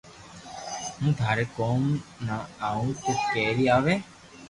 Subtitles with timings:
[0.97, 1.81] ھون ٿاري ڪوم
[2.25, 2.37] نا
[2.69, 3.95] آوو تي ڪي ري آوئ